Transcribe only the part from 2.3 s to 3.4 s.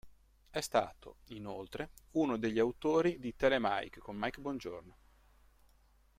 degli autori di